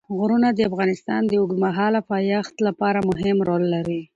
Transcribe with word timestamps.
غرونه 0.19 0.49
د 0.53 0.59
افغانستان 0.69 1.21
د 1.27 1.31
اوږدمهاله 1.41 1.99
پایښت 2.11 2.55
لپاره 2.67 2.99
مهم 3.09 3.37
رول 3.49 3.63
لري. 3.75 4.01